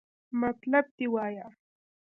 [0.41, 1.47] مطلب دې وایا!